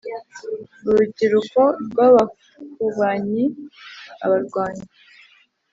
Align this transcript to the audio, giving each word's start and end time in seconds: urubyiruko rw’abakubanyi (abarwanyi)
urubyiruko 0.87 1.61
rw’abakubanyi 1.91 3.43
(abarwanyi) 4.23 4.85